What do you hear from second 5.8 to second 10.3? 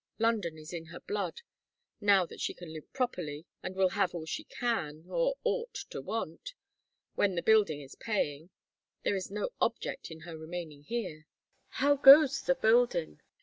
to want, when the building is paying, there is no object in